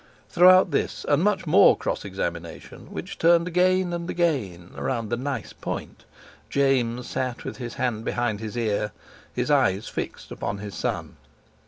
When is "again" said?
3.47-3.93, 4.09-4.71